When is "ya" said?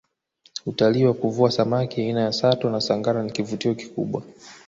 2.21-2.33